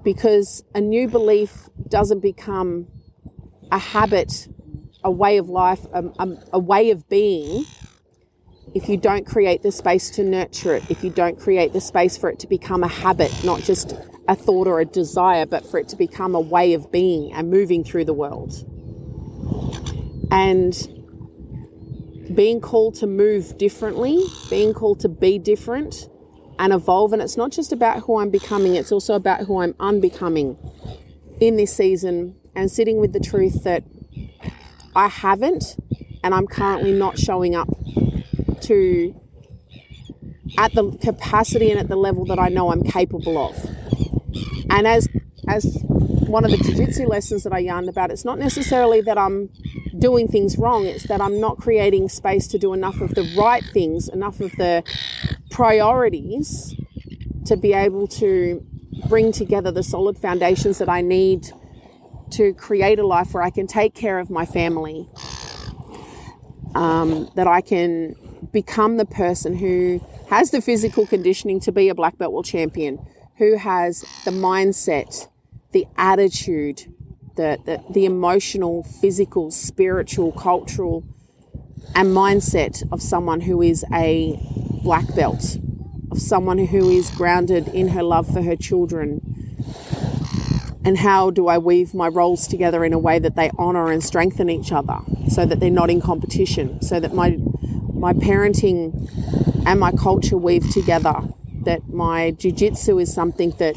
Because 0.02 0.64
a 0.74 0.80
new 0.80 1.08
belief 1.08 1.68
doesn't 1.88 2.20
become 2.20 2.88
a 3.70 3.78
habit, 3.78 4.48
a 5.04 5.10
way 5.10 5.38
of 5.38 5.48
life, 5.48 5.86
a, 5.92 6.04
a, 6.18 6.28
a 6.54 6.58
way 6.58 6.90
of 6.90 7.08
being 7.08 7.64
if 8.74 8.88
you 8.88 8.96
don't 8.96 9.26
create 9.26 9.62
the 9.62 9.72
space 9.72 10.10
to 10.10 10.24
nurture 10.24 10.74
it, 10.74 10.90
if 10.90 11.04
you 11.04 11.10
don't 11.10 11.38
create 11.38 11.72
the 11.72 11.80
space 11.80 12.16
for 12.16 12.30
it 12.30 12.38
to 12.40 12.46
become 12.46 12.82
a 12.82 12.88
habit, 12.88 13.32
not 13.44 13.60
just 13.60 13.94
a 14.28 14.34
thought 14.34 14.66
or 14.66 14.80
a 14.80 14.84
desire, 14.84 15.44
but 15.44 15.66
for 15.66 15.78
it 15.78 15.88
to 15.88 15.96
become 15.96 16.34
a 16.34 16.40
way 16.40 16.72
of 16.72 16.90
being 16.90 17.32
and 17.32 17.50
moving 17.50 17.84
through 17.84 18.04
the 18.04 18.14
world. 18.14 18.52
And 20.30 20.74
being 22.34 22.60
called 22.60 22.94
to 22.94 23.06
move 23.06 23.58
differently, 23.58 24.22
being 24.48 24.72
called 24.72 25.00
to 25.00 25.08
be 25.08 25.38
different 25.38 26.08
and 26.58 26.72
evolve. 26.72 27.12
And 27.12 27.20
it's 27.20 27.36
not 27.36 27.52
just 27.52 27.72
about 27.72 28.04
who 28.04 28.18
I'm 28.18 28.30
becoming, 28.30 28.74
it's 28.74 28.92
also 28.92 29.14
about 29.14 29.40
who 29.40 29.60
I'm 29.60 29.74
unbecoming 29.78 30.56
in 31.40 31.56
this 31.56 31.76
season 31.76 32.36
and 32.54 32.70
sitting 32.70 32.98
with 32.98 33.12
the 33.12 33.20
truth 33.20 33.64
that 33.64 33.84
I 34.94 35.08
haven't 35.08 35.76
and 36.24 36.34
I'm 36.34 36.46
currently 36.46 36.92
not 36.92 37.18
showing 37.18 37.54
up 37.54 37.68
to 38.72 39.14
at 40.58 40.74
the 40.74 40.90
capacity 40.98 41.70
and 41.70 41.80
at 41.80 41.88
the 41.88 41.96
level 41.96 42.24
that 42.26 42.38
I 42.38 42.48
know 42.48 42.72
I'm 42.72 42.82
capable 42.82 43.38
of. 43.38 43.54
And 44.70 44.86
as 44.86 45.08
as 45.48 45.78
one 45.88 46.44
of 46.44 46.50
the 46.50 46.56
jiu-jitsu 46.56 47.06
lessons 47.06 47.42
that 47.42 47.52
I 47.52 47.58
yarned 47.58 47.88
about, 47.88 48.10
it's 48.10 48.24
not 48.24 48.38
necessarily 48.38 49.00
that 49.02 49.18
I'm 49.18 49.50
doing 49.98 50.28
things 50.28 50.56
wrong, 50.56 50.86
it's 50.86 51.06
that 51.08 51.20
I'm 51.20 51.40
not 51.40 51.58
creating 51.58 52.08
space 52.08 52.46
to 52.48 52.58
do 52.58 52.72
enough 52.72 53.00
of 53.00 53.14
the 53.14 53.30
right 53.36 53.64
things, 53.64 54.08
enough 54.08 54.40
of 54.40 54.52
the 54.52 54.82
priorities 55.50 56.74
to 57.46 57.56
be 57.56 57.72
able 57.72 58.06
to 58.06 58.64
bring 59.08 59.32
together 59.32 59.70
the 59.70 59.82
solid 59.82 60.16
foundations 60.16 60.78
that 60.78 60.88
I 60.88 61.00
need 61.02 61.52
to 62.30 62.54
create 62.54 62.98
a 62.98 63.06
life 63.06 63.34
where 63.34 63.42
I 63.42 63.50
can 63.50 63.66
take 63.66 63.94
care 63.94 64.18
of 64.18 64.30
my 64.30 64.46
family, 64.46 65.08
um, 66.74 67.28
that 67.34 67.46
I 67.46 67.60
can 67.60 68.14
become 68.50 68.96
the 68.96 69.04
person 69.04 69.56
who 69.58 70.04
has 70.28 70.50
the 70.50 70.60
physical 70.60 71.06
conditioning 71.06 71.60
to 71.60 71.72
be 71.72 71.88
a 71.88 71.94
black 71.94 72.18
belt 72.18 72.32
world 72.32 72.44
champion, 72.44 73.04
who 73.36 73.56
has 73.56 74.00
the 74.24 74.30
mindset, 74.30 75.28
the 75.72 75.86
attitude, 75.96 76.92
the, 77.36 77.58
the, 77.64 77.82
the 77.90 78.04
emotional, 78.04 78.82
physical, 78.82 79.50
spiritual, 79.50 80.32
cultural, 80.32 81.04
and 81.94 82.08
mindset 82.08 82.82
of 82.92 83.00
someone 83.00 83.42
who 83.42 83.62
is 83.62 83.84
a 83.92 84.38
black 84.82 85.14
belt, 85.14 85.58
of 86.10 86.20
someone 86.20 86.58
who 86.58 86.90
is 86.90 87.10
grounded 87.10 87.68
in 87.68 87.88
her 87.88 88.02
love 88.02 88.26
for 88.32 88.42
her 88.42 88.56
children. 88.56 89.20
And 90.84 90.98
how 90.98 91.30
do 91.30 91.46
I 91.46 91.58
weave 91.58 91.94
my 91.94 92.08
roles 92.08 92.48
together 92.48 92.84
in 92.84 92.92
a 92.92 92.98
way 92.98 93.20
that 93.20 93.36
they 93.36 93.50
honor 93.56 93.90
and 93.90 94.02
strengthen 94.02 94.50
each 94.50 94.72
other 94.72 94.98
so 95.28 95.46
that 95.46 95.60
they're 95.60 95.70
not 95.70 95.90
in 95.90 96.00
competition, 96.00 96.82
so 96.82 96.98
that 96.98 97.14
my 97.14 97.38
my 98.02 98.12
parenting 98.12 99.08
and 99.64 99.78
my 99.78 99.92
culture 99.92 100.36
weave 100.36 100.68
together. 100.70 101.14
That 101.64 101.88
my 101.88 102.32
jujitsu 102.32 103.00
is 103.00 103.14
something 103.14 103.50
that, 103.60 103.76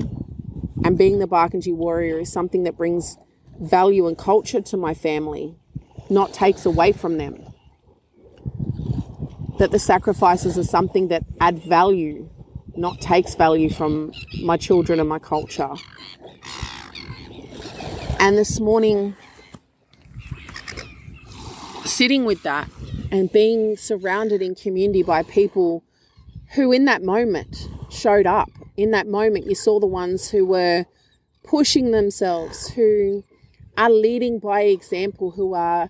and 0.83 0.97
being 0.97 1.19
the 1.19 1.27
Barkindji 1.27 1.75
warrior 1.75 2.19
is 2.19 2.31
something 2.31 2.63
that 2.63 2.75
brings 2.75 3.17
value 3.59 4.07
and 4.07 4.17
culture 4.17 4.61
to 4.61 4.77
my 4.77 4.95
family, 4.95 5.59
not 6.09 6.33
takes 6.33 6.65
away 6.65 6.91
from 6.91 7.19
them. 7.19 7.53
That 9.59 9.69
the 9.69 9.77
sacrifices 9.77 10.57
are 10.57 10.63
something 10.63 11.09
that 11.09 11.23
add 11.39 11.63
value, 11.63 12.27
not 12.75 12.99
takes 12.99 13.35
value 13.35 13.69
from 13.69 14.11
my 14.41 14.57
children 14.57 14.99
and 14.99 15.07
my 15.07 15.19
culture. 15.19 15.75
And 18.19 18.35
this 18.35 18.59
morning, 18.59 19.15
sitting 21.85 22.25
with 22.25 22.41
that 22.41 22.67
and 23.11 23.31
being 23.31 23.77
surrounded 23.77 24.41
in 24.41 24.55
community 24.55 25.03
by 25.03 25.23
people 25.23 25.83
who, 26.55 26.71
in 26.71 26.85
that 26.85 27.03
moment, 27.03 27.67
showed 27.89 28.25
up. 28.25 28.49
In 28.77 28.91
that 28.91 29.07
moment, 29.07 29.45
you 29.45 29.55
saw 29.55 29.79
the 29.79 29.85
ones 29.87 30.29
who 30.29 30.45
were 30.45 30.85
pushing 31.43 31.91
themselves, 31.91 32.69
who 32.69 33.23
are 33.77 33.89
leading 33.89 34.39
by 34.39 34.61
example, 34.61 35.31
who 35.31 35.53
are 35.53 35.89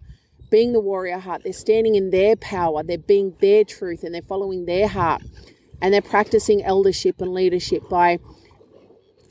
being 0.50 0.74
the 0.74 0.80
warrior 0.80 1.20
heart. 1.20 1.44
They're 1.44 1.54
standing 1.54 1.96
in 1.96 2.12
their 2.12 2.36
power, 2.36 2.84
they're 2.84 2.98
being 2.98 3.36
their 3.42 3.64
truth, 3.64 4.04
and 4.04 4.14
they're 4.14 4.22
following 4.22 4.66
their 4.66 4.88
heart. 4.88 5.24
And 5.82 5.94
they're 5.94 6.02
practicing 6.02 6.64
eldership 6.64 7.22
and 7.22 7.34
leadership 7.34 7.90
by 7.90 8.20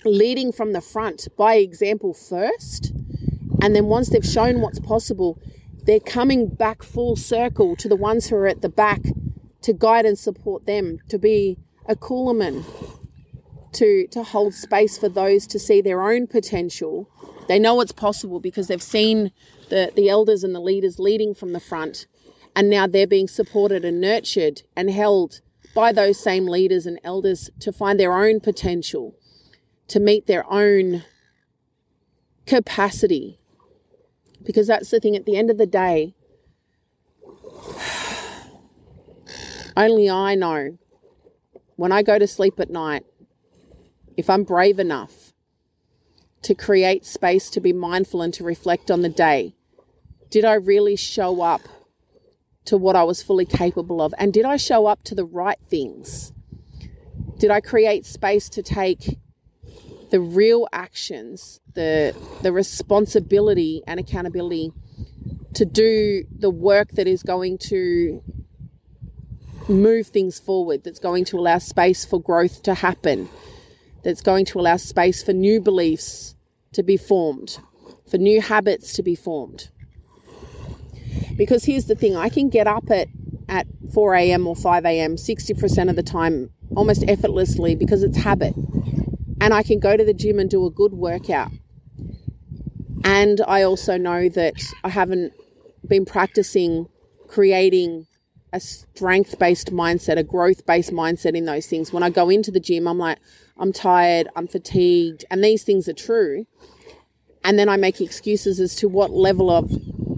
leading 0.05 0.53
from 0.53 0.73
the 0.73 0.81
front 0.81 1.29
by 1.37 1.55
example 1.55 2.13
first. 2.13 2.93
And 3.63 3.75
then 3.75 3.87
once 3.87 4.11
they've 4.11 4.25
shown 4.25 4.61
what's 4.61 4.79
possible, 4.79 5.39
they're 5.85 6.01
coming 6.01 6.49
back 6.49 6.83
full 6.83 7.17
circle 7.17 7.77
to 7.77 7.89
the 7.89 7.97
ones 7.97 8.29
who 8.29 8.37
are 8.37 8.47
at 8.47 8.63
the 8.63 8.69
back 8.69 9.03
to 9.63 9.73
guide 9.73 10.07
and 10.07 10.19
support 10.19 10.67
them, 10.67 10.99
to 11.09 11.19
be 11.19 11.59
a 11.87 11.95
coolamon, 11.95 12.65
to, 13.73 14.07
to 14.09 14.23
hold 14.23 14.55
space 14.55 14.99
for 14.99 15.09
those 15.09 15.47
to 15.47 15.59
see 15.59 15.81
their 15.81 16.03
own 16.03 16.27
potential. 16.27 17.09
They 17.49 17.59
know 17.59 17.81
it's 17.81 17.93
possible 17.93 18.41
because 18.41 18.69
they've 18.69 18.83
seen 18.83 19.33
the, 19.69 19.93
the 19.95 20.09
elders 20.09 20.45
and 20.45 20.55
the 20.55 20.61
leaders 20.61 20.99
leading 20.99 21.35
from 21.35 21.53
the 21.53 21.61
front, 21.61 22.07
and 22.57 22.71
now 22.71 22.87
they're 22.87 23.07
being 23.07 23.29
supported 23.29 23.85
and 23.85 24.01
nurtured 24.01 24.63
and 24.77 24.91
held 24.91 25.41
by 25.75 25.93
those 25.93 26.23
same 26.23 26.47
leaders 26.47 26.87
and 26.87 27.01
elders 27.03 27.51
to 27.61 27.73
find 27.73 27.99
their 27.99 28.17
own 28.17 28.41
potential, 28.41 29.17
to 29.89 29.99
meet 29.99 30.27
their 30.27 30.51
own 30.51 31.05
capacity 32.47 33.39
because 34.45 34.67
that's 34.67 34.91
the 34.91 35.01
thing 35.01 35.17
at 35.17 35.25
the 35.25 35.37
end 35.37 35.51
of 35.51 35.59
the 35.59 35.67
day, 35.67 36.15
only 39.77 40.11
I 40.11 40.35
know 40.35 40.79
when 41.77 41.93
I 41.93 42.03
go 42.03 42.19
to 42.19 42.27
sleep 42.27 42.61
at 42.61 42.71
night, 42.71 43.05
if 44.17 44.31
I'm 44.31 44.45
brave 44.45 44.79
enough 44.79 45.33
to 46.43 46.55
create 46.55 47.05
space 47.05 47.51
to 47.51 47.61
be 47.61 47.73
mindful 47.73 48.23
and 48.23 48.33
to 48.35 48.45
reflect 48.45 48.91
on 48.91 49.03
the 49.03 49.09
day, 49.09 49.55
did 50.31 50.45
I 50.45 50.55
really 50.55 50.97
show 50.97 51.43
up 51.43 51.63
to 52.67 52.77
what 52.77 52.97
I 52.97 53.03
was 53.03 53.23
fully 53.23 53.45
capable 53.45 54.01
of? 54.01 54.15
And 54.19 54.33
did 54.33 54.45
I 54.45 54.57
show 54.57 54.87
up 54.87 55.03
to 55.05 55.15
the 55.15 55.25
right 55.25 55.59
things? 55.69 56.33
Did 57.39 57.51
I 57.51 57.61
create 57.61 58.07
space 58.07 58.49
to 58.51 58.63
take 58.63 59.19
the 60.15 60.21
real 60.21 60.69
actions, 60.73 61.61
the 61.75 62.15
the 62.41 62.53
responsibility 62.53 63.83
and 63.85 63.99
accountability 63.99 64.71
to 65.55 65.65
do 65.65 66.23
the 66.31 66.51
work 66.51 66.93
that 66.93 67.09
is 67.09 67.25
going 67.25 67.59
to 67.59 68.23
move 69.69 70.07
things 70.07 70.39
forward, 70.39 70.85
that's 70.85 71.01
going 71.01 71.25
to 71.25 71.37
allow 71.37 71.59
space 71.59 72.05
for 72.05 72.21
growth 72.21 72.63
to 72.63 72.75
happen, 72.75 73.29
that's 74.05 74.23
going 74.23 74.45
to 74.45 74.61
allow 74.61 74.77
space 74.77 75.21
for 75.21 75.33
new 75.33 75.61
beliefs 75.61 76.37
to 76.75 76.85
be 76.85 76.97
formed, 76.97 77.59
for 78.09 78.17
new 78.17 78.41
habits 78.41 78.93
to 78.93 79.03
be 79.03 79.17
formed. 79.17 79.69
Because 81.37 81.65
here's 81.65 81.87
the 81.87 81.97
thing 81.97 82.15
I 82.15 82.29
can 82.29 82.51
get 82.51 82.69
up 82.69 82.89
at, 82.89 83.09
at 83.49 83.67
4 83.93 84.15
a.m. 84.15 84.47
or 84.47 84.55
5 84.55 84.85
a.m. 84.85 85.17
60% 85.17 85.91
of 85.91 85.97
the 85.97 86.05
time 86.05 86.51
almost 86.77 87.03
effortlessly 87.09 87.75
because 87.75 88.05
it's 88.05 88.19
habit 88.19 88.55
and 89.45 89.53
I 89.53 89.63
can 89.63 89.79
go 89.79 89.95
to 89.95 90.03
the 90.03 90.15
gym 90.15 90.39
and 90.39 90.49
do 90.49 90.65
a 90.65 90.71
good 90.71 90.95
workout. 90.95 91.51
And 93.05 93.43
I 93.47 93.61
also 93.63 93.99
know 93.99 94.31
that 94.31 94.55
I 94.83 94.89
haven't 94.89 95.35
been 95.87 96.07
practicing 96.07 96.89
creating 97.29 98.07
a 98.55 98.61
strength 98.61 99.39
based 99.39 99.71
mindset, 99.71 100.17
a 100.17 100.23
growth 100.23 100.65
based 100.65 100.93
mindset 100.93 101.37
in 101.37 101.45
those 101.45 101.67
things. 101.67 101.93
When 101.93 102.03
I 102.03 102.09
go 102.09 102.31
into 102.31 102.51
the 102.51 102.59
gym, 102.59 102.89
I'm 102.89 102.97
like, 102.97 103.19
I'm 103.59 103.71
tired, 103.71 104.29
I'm 104.35 104.49
fatigued, 104.49 105.27
and 105.31 105.45
these 105.45 105.63
things 105.63 105.91
are 105.91 105.93
true. 105.93 106.47
And 107.45 107.59
then 107.59 107.69
I 107.69 107.77
make 107.77 108.01
excuses 108.01 108.59
as 108.59 108.75
to 108.77 108.89
what 108.89 109.11
level 109.11 109.51
of 109.51 109.71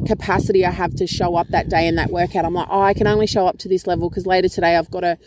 capacity 0.07 0.65
I 0.65 0.71
have 0.71 0.95
to 0.95 1.07
show 1.09 1.35
up 1.35 1.49
that 1.49 1.69
day 1.69 1.89
in 1.89 1.97
that 1.97 2.11
workout. 2.11 2.45
I'm 2.45 2.55
like, 2.55 2.69
oh, 2.71 2.83
I 2.83 2.95
can 2.95 3.09
only 3.09 3.27
show 3.27 3.49
up 3.49 3.59
to 3.59 3.69
this 3.69 3.89
level 3.89 4.09
because 4.09 4.25
later 4.25 4.49
today 4.49 4.77
I've 4.77 4.93
got 4.93 5.01
to 5.01 5.19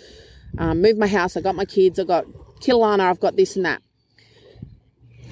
um, 0.58 0.82
move 0.82 0.98
my 0.98 1.08
house, 1.08 1.36
I've 1.36 1.44
got 1.44 1.56
my 1.56 1.66
kids, 1.66 2.00
I've 2.00 2.08
got 2.08 2.24
Killarney, 2.62 3.04
I've 3.04 3.20
got 3.20 3.36
this 3.36 3.58
and 3.58 3.66
that. 3.66 3.82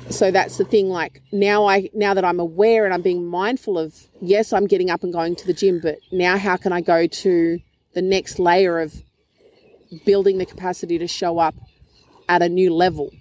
So 0.10 0.32
that's 0.32 0.58
the 0.58 0.66
thing. 0.66 0.90
Like 0.90 1.22
now, 1.32 1.68
I 1.68 1.90
now 1.94 2.14
that 2.14 2.24
I'm 2.24 2.40
aware 2.40 2.86
and 2.86 2.94
I'm 2.94 3.02
being 3.02 3.26
mindful 3.28 3.78
of, 3.78 4.08
yes, 4.22 4.54
I'm 4.54 4.66
getting 4.68 4.90
up 4.90 5.04
and 5.04 5.12
going 5.12 5.36
to 5.36 5.48
the 5.48 5.54
gym, 5.54 5.80
but 5.82 5.98
now 6.12 6.38
how 6.38 6.58
can 6.58 6.72
I 6.72 6.82
go 6.82 7.08
to 7.08 7.60
the 7.94 8.02
next 8.02 8.40
layer 8.40 8.80
of 8.80 9.04
building 10.06 10.38
the 10.38 10.46
capacity 10.46 10.98
to 10.98 11.08
show 11.08 11.40
up 11.40 11.56
at 12.30 12.42
a 12.42 12.50
new 12.50 12.74
level? 12.74 13.12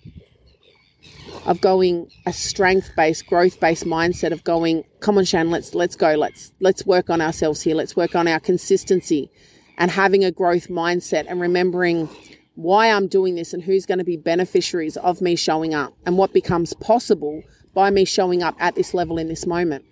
of 1.45 1.61
going 1.61 2.11
a 2.27 2.33
strength 2.33 2.91
based, 2.97 3.27
growth 3.27 3.61
based 3.61 3.85
mindset 3.85 4.33
of 4.33 4.43
going, 4.43 4.83
come 5.01 5.17
on, 5.17 5.25
Shan, 5.25 5.51
let's 5.51 5.75
let's 5.75 5.95
go, 5.95 6.15
let's 6.15 6.53
let's 6.61 6.85
work 6.85 7.09
on 7.09 7.21
ourselves 7.21 7.63
here, 7.63 7.77
let's 7.77 7.95
work 7.95 8.17
on 8.17 8.27
our 8.27 8.41
consistency, 8.41 9.31
and 9.79 9.93
having 9.93 10.25
a 10.25 10.33
growth 10.33 10.67
mindset 10.69 11.27
and 11.29 11.41
remembering 11.41 12.09
why 12.57 12.91
I'm 12.91 13.07
doing 13.07 13.35
this 13.35 13.53
and 13.53 13.63
who's 13.63 13.87
going 13.87 13.99
to 13.99 14.05
be 14.05 14.17
beneficiaries 14.17 14.97
of 14.97 15.21
me 15.21 15.37
showing 15.37 15.75
up 15.75 15.95
and 16.05 16.19
what 16.19 16.33
becomes 16.33 16.73
possible 16.75 17.43
by 17.75 17.91
me 17.91 18.05
showing 18.05 18.43
up 18.43 18.57
at 18.59 18.75
this 18.75 18.95
level 18.95 19.19
in 19.19 19.29
this 19.29 19.47
moment. 19.47 19.85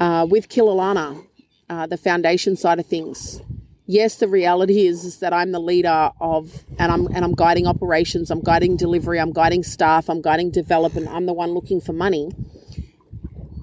Uh, 0.00 0.26
with 0.28 0.48
Kilalana, 0.48 1.24
uh, 1.70 1.86
the 1.86 1.96
foundation 1.96 2.56
side 2.56 2.80
of 2.80 2.86
things, 2.86 3.40
yes, 3.86 4.16
the 4.16 4.26
reality 4.26 4.86
is, 4.86 5.04
is 5.04 5.20
that 5.20 5.32
I'm 5.32 5.52
the 5.52 5.60
leader 5.60 6.10
of, 6.20 6.64
and 6.78 6.90
I'm 6.90 7.06
and 7.06 7.24
I'm 7.24 7.34
guiding 7.34 7.66
operations, 7.66 8.30
I'm 8.30 8.40
guiding 8.40 8.76
delivery, 8.76 9.20
I'm 9.20 9.32
guiding 9.32 9.62
staff, 9.62 10.10
I'm 10.10 10.20
guiding 10.20 10.50
development. 10.50 11.08
I'm 11.08 11.26
the 11.26 11.32
one 11.32 11.50
looking 11.50 11.80
for 11.80 11.92
money, 11.92 12.30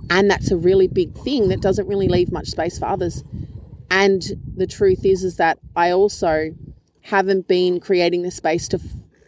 and 0.10 0.30
that's 0.30 0.51
a 0.51 0.58
really 0.58 0.88
big 0.88 1.18
thing 1.18 1.50
that 1.50 1.62
doesn't 1.62 1.88
really 1.88 2.08
leave 2.08 2.32
much 2.32 2.48
space 2.48 2.80
for 2.80 2.86
others. 2.86 3.24
And 3.89 4.24
the 4.56 4.68
truth 4.68 5.06
is, 5.06 5.24
is 5.24 5.38
that 5.38 5.60
I 5.75 5.92
also 5.92 6.56
haven't 7.06 7.48
been 7.48 7.80
creating 7.80 8.24
the 8.24 8.32
space 8.32 8.68
to 8.68 8.80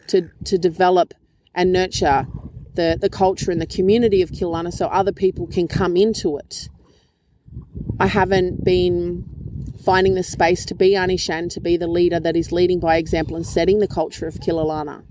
to 0.08 0.30
to 0.44 0.58
develop 0.58 1.14
and 1.54 1.72
nurture 1.72 2.26
the 2.74 2.98
the 3.00 3.10
culture 3.10 3.50
and 3.50 3.60
the 3.60 3.66
community 3.66 4.22
of 4.22 4.32
Killarney 4.32 4.70
so 4.70 4.86
other 4.86 5.12
people 5.12 5.46
can 5.46 5.68
come 5.68 5.96
into 5.96 6.36
it. 6.36 6.68
I 8.00 8.06
haven't 8.06 8.64
been 8.64 9.24
finding 9.84 10.14
the 10.14 10.22
space 10.22 10.64
to 10.66 10.74
be 10.74 10.90
Anishan, 10.90 11.50
to 11.50 11.60
be 11.60 11.76
the 11.76 11.86
leader 11.86 12.20
that 12.20 12.36
is 12.36 12.52
leading 12.52 12.80
by 12.80 12.96
example 12.96 13.36
and 13.36 13.46
setting 13.46 13.78
the 13.78 13.88
culture 13.88 14.26
of 14.26 14.34
Kilalana 14.34 15.04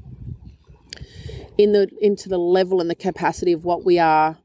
in 1.58 1.72
the 1.72 1.90
into 2.02 2.30
the 2.30 2.38
level 2.38 2.80
and 2.82 2.90
the 2.90 2.96
capacity 2.96 3.52
of 3.52 3.64
what 3.64 3.84
we 3.84 3.98
are 3.98 4.38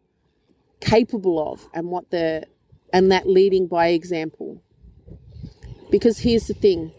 capable 0.80 1.52
of 1.52 1.68
and 1.74 1.88
what 1.88 2.10
the 2.10 2.44
and 2.92 3.10
that 3.10 3.26
leading 3.28 3.66
by 3.66 3.88
example. 3.88 4.62
Because 5.90 6.20
here's 6.20 6.46
the 6.46 6.54
thing. 6.54 6.92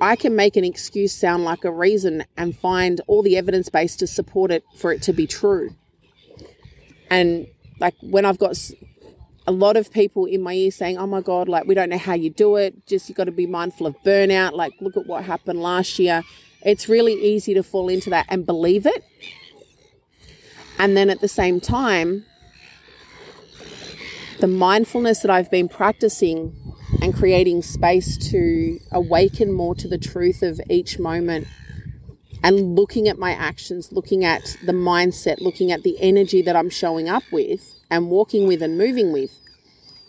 I 0.00 0.16
can 0.16 0.34
make 0.34 0.56
an 0.56 0.64
excuse 0.64 1.12
sound 1.12 1.44
like 1.44 1.64
a 1.64 1.70
reason 1.70 2.24
and 2.36 2.56
find 2.56 3.00
all 3.06 3.22
the 3.22 3.36
evidence 3.36 3.68
base 3.68 3.96
to 3.96 4.06
support 4.06 4.50
it 4.50 4.64
for 4.76 4.92
it 4.92 5.02
to 5.02 5.12
be 5.12 5.26
true. 5.26 5.74
And 7.10 7.46
like 7.80 7.94
when 8.00 8.24
I've 8.24 8.38
got 8.38 8.56
a 9.46 9.52
lot 9.52 9.76
of 9.76 9.92
people 9.92 10.26
in 10.26 10.42
my 10.42 10.54
ear 10.54 10.70
saying, 10.70 10.96
"Oh 10.96 11.06
my 11.06 11.20
God, 11.20 11.48
like 11.48 11.66
we 11.66 11.74
don't 11.74 11.90
know 11.90 11.98
how 11.98 12.14
you 12.14 12.30
do 12.30 12.56
it. 12.56 12.86
Just 12.86 13.08
you 13.08 13.14
got 13.14 13.24
to 13.24 13.32
be 13.32 13.46
mindful 13.46 13.86
of 13.86 13.96
burnout. 14.02 14.52
Like 14.52 14.72
look 14.80 14.96
at 14.96 15.06
what 15.06 15.24
happened 15.24 15.60
last 15.60 15.98
year." 15.98 16.22
It's 16.62 16.88
really 16.88 17.14
easy 17.14 17.54
to 17.54 17.62
fall 17.62 17.88
into 17.88 18.10
that 18.10 18.26
and 18.28 18.44
believe 18.44 18.86
it. 18.86 19.04
And 20.78 20.96
then 20.96 21.10
at 21.10 21.20
the 21.20 21.28
same 21.28 21.60
time, 21.60 22.24
the 24.40 24.46
mindfulness 24.46 25.20
that 25.20 25.30
I've 25.30 25.50
been 25.50 25.68
practicing 25.68 26.69
and 27.00 27.14
creating 27.14 27.62
space 27.62 28.16
to 28.30 28.78
awaken 28.90 29.52
more 29.52 29.74
to 29.74 29.88
the 29.88 29.98
truth 29.98 30.42
of 30.42 30.60
each 30.68 30.98
moment 30.98 31.46
and 32.42 32.74
looking 32.74 33.08
at 33.08 33.18
my 33.18 33.32
actions, 33.32 33.92
looking 33.92 34.24
at 34.24 34.56
the 34.64 34.72
mindset, 34.72 35.40
looking 35.40 35.70
at 35.70 35.82
the 35.82 35.96
energy 36.00 36.42
that 36.42 36.56
I'm 36.56 36.70
showing 36.70 37.08
up 37.08 37.22
with 37.30 37.74
and 37.90 38.10
walking 38.10 38.46
with 38.46 38.62
and 38.62 38.78
moving 38.78 39.12
with. 39.12 39.38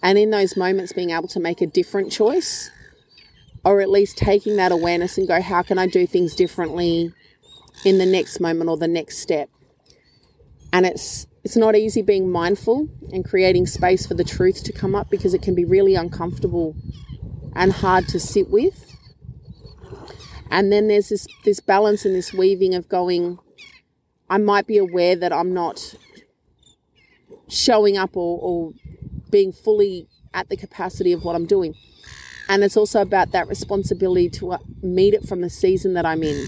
And 0.01 0.17
in 0.17 0.31
those 0.31 0.57
moments, 0.57 0.93
being 0.93 1.11
able 1.11 1.27
to 1.29 1.39
make 1.39 1.61
a 1.61 1.67
different 1.67 2.11
choice, 2.11 2.71
or 3.63 3.81
at 3.81 3.89
least 3.89 4.17
taking 4.17 4.55
that 4.55 4.71
awareness 4.71 5.17
and 5.17 5.27
go, 5.27 5.41
how 5.41 5.61
can 5.61 5.77
I 5.77 5.87
do 5.87 6.07
things 6.07 6.35
differently 6.35 7.13
in 7.85 7.97
the 7.97 8.05
next 8.05 8.39
moment 8.39 8.69
or 8.69 8.77
the 8.77 8.87
next 8.87 9.19
step? 9.19 9.49
And 10.73 10.85
it's 10.85 11.27
it's 11.43 11.57
not 11.57 11.75
easy 11.75 12.01
being 12.01 12.31
mindful 12.31 12.87
and 13.11 13.25
creating 13.25 13.65
space 13.65 14.05
for 14.05 14.13
the 14.13 14.23
truth 14.23 14.63
to 14.63 14.71
come 14.71 14.93
up 14.95 15.09
because 15.09 15.33
it 15.33 15.41
can 15.41 15.55
be 15.55 15.65
really 15.65 15.95
uncomfortable 15.95 16.75
and 17.55 17.73
hard 17.73 18.07
to 18.09 18.19
sit 18.19 18.49
with. 18.49 18.95
And 20.49 20.71
then 20.71 20.87
there's 20.87 21.09
this 21.09 21.27
this 21.45 21.59
balance 21.59 22.05
and 22.05 22.13
this 22.13 22.33
weaving 22.33 22.75
of 22.75 22.89
going 22.89 23.39
I 24.29 24.37
might 24.37 24.65
be 24.65 24.77
aware 24.77 25.15
that 25.17 25.33
I'm 25.33 25.53
not 25.53 25.95
showing 27.49 27.97
up 27.97 28.15
or, 28.15 28.39
or 28.41 28.73
being 29.29 29.51
fully 29.51 30.07
at 30.33 30.47
the 30.47 30.55
capacity 30.55 31.11
of 31.11 31.25
what 31.25 31.35
I'm 31.35 31.45
doing. 31.45 31.75
And 32.47 32.63
it's 32.63 32.77
also 32.77 33.01
about 33.01 33.31
that 33.31 33.49
responsibility 33.49 34.29
to 34.29 34.53
uh, 34.53 34.57
meet 34.81 35.13
it 35.13 35.27
from 35.27 35.41
the 35.41 35.49
season 35.49 35.93
that 35.95 36.05
I'm 36.05 36.23
in, 36.23 36.47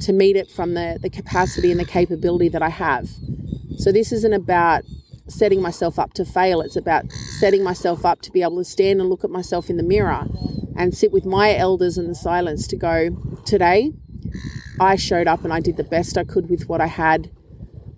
to 0.00 0.12
meet 0.12 0.36
it 0.36 0.48
from 0.48 0.74
the, 0.74 0.98
the 1.00 1.10
capacity 1.10 1.70
and 1.70 1.80
the 1.80 1.84
capability 1.84 2.48
that 2.48 2.62
I 2.62 2.68
have. 2.68 3.08
So 3.82 3.90
this 3.90 4.12
isn't 4.12 4.32
about 4.32 4.84
setting 5.26 5.60
myself 5.60 5.98
up 5.98 6.12
to 6.14 6.24
fail, 6.24 6.60
it's 6.60 6.76
about 6.76 7.10
setting 7.10 7.64
myself 7.64 8.04
up 8.04 8.22
to 8.22 8.30
be 8.30 8.40
able 8.40 8.58
to 8.58 8.64
stand 8.64 9.00
and 9.00 9.10
look 9.10 9.24
at 9.24 9.30
myself 9.30 9.68
in 9.68 9.76
the 9.76 9.82
mirror 9.82 10.28
and 10.76 10.96
sit 10.96 11.10
with 11.10 11.24
my 11.24 11.56
elders 11.56 11.98
in 11.98 12.06
the 12.06 12.14
silence 12.14 12.68
to 12.68 12.76
go, 12.76 13.10
today 13.44 13.90
I 14.78 14.94
showed 14.94 15.26
up 15.26 15.42
and 15.42 15.52
I 15.52 15.58
did 15.58 15.78
the 15.78 15.82
best 15.82 16.16
I 16.16 16.22
could 16.22 16.48
with 16.48 16.68
what 16.68 16.80
I 16.80 16.86
had. 16.86 17.32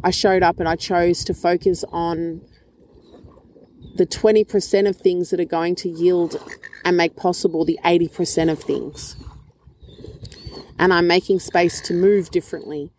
I 0.03 0.11
showed 0.11 0.43
up 0.43 0.59
and 0.59 0.67
I 0.67 0.77
chose 0.77 1.23
to 1.25 1.35
focus 1.35 1.85
on 1.93 2.41
the 3.97 4.07
20% 4.07 4.89
of 4.89 4.97
things 4.97 5.29
that 5.29 5.39
are 5.39 5.45
going 5.45 5.75
to 5.77 5.91
yield 5.91 6.43
and 6.83 6.97
make 6.97 7.15
possible 7.15 7.67
the 7.67 7.79
80% 7.85 8.51
of 8.51 8.59
things. 8.63 9.17
And 10.79 10.95
I'm 10.95 11.07
making 11.07 11.41
space 11.41 11.83
to 11.83 11.93
move 11.93 12.31
differently, 12.31 12.91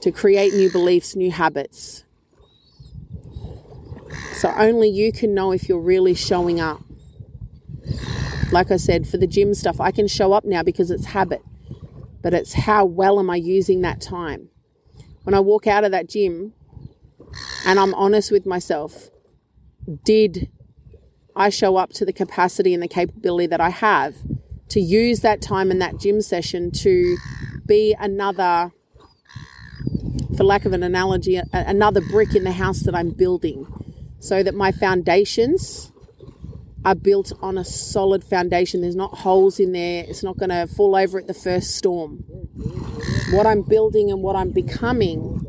to 0.00 0.10
create 0.10 0.54
new 0.54 0.70
beliefs, 0.70 1.16
new 1.16 1.30
habits. 1.30 2.04
So 4.32 4.52
only 4.56 4.88
you 4.88 5.12
can 5.12 5.34
know 5.34 5.52
if 5.52 5.68
you're 5.68 5.80
really 5.80 6.14
showing 6.14 6.60
up. 6.60 6.82
Like 8.52 8.70
I 8.70 8.76
said, 8.76 9.06
for 9.06 9.18
the 9.18 9.26
gym 9.26 9.54
stuff, 9.54 9.80
I 9.80 9.90
can 9.90 10.06
show 10.06 10.32
up 10.32 10.44
now 10.44 10.62
because 10.62 10.90
it's 10.90 11.06
habit, 11.06 11.42
but 12.22 12.32
it's 12.32 12.54
how 12.54 12.84
well 12.84 13.18
am 13.18 13.28
I 13.28 13.36
using 13.36 13.82
that 13.82 14.00
time? 14.00 14.50
when 15.28 15.34
I 15.34 15.40
walk 15.40 15.66
out 15.66 15.84
of 15.84 15.90
that 15.90 16.08
gym 16.08 16.54
and 17.66 17.78
I'm 17.78 17.92
honest 17.92 18.32
with 18.32 18.46
myself, 18.46 19.10
did 20.02 20.48
I 21.36 21.50
show 21.50 21.76
up 21.76 21.92
to 21.94 22.06
the 22.06 22.14
capacity 22.14 22.72
and 22.72 22.82
the 22.82 22.88
capability 22.88 23.46
that 23.48 23.60
I 23.60 23.68
have 23.68 24.16
to 24.70 24.80
use 24.80 25.20
that 25.20 25.42
time 25.42 25.70
in 25.70 25.80
that 25.80 25.98
gym 25.98 26.22
session 26.22 26.70
to 26.70 27.18
be 27.66 27.94
another, 28.00 28.72
for 30.38 30.44
lack 30.44 30.64
of 30.64 30.72
an 30.72 30.82
analogy, 30.82 31.38
another 31.52 32.00
brick 32.00 32.34
in 32.34 32.44
the 32.44 32.52
house 32.52 32.80
that 32.80 32.94
I'm 32.94 33.10
building 33.10 33.66
so 34.20 34.42
that 34.42 34.54
my 34.54 34.72
foundations 34.72 35.92
are 36.84 36.94
built 36.94 37.32
on 37.42 37.58
a 37.58 37.64
solid 37.64 38.24
foundation. 38.24 38.80
There's 38.80 38.96
not 38.96 39.18
holes 39.18 39.60
in 39.60 39.72
there, 39.72 40.04
it's 40.08 40.22
not 40.22 40.38
going 40.38 40.50
to 40.50 40.66
fall 40.66 40.96
over 40.96 41.18
at 41.18 41.26
the 41.26 41.34
first 41.34 41.76
storm 41.76 42.24
what 43.30 43.46
I'm 43.46 43.62
building 43.62 44.10
and 44.10 44.22
what 44.22 44.36
I'm 44.36 44.50
becoming 44.50 45.44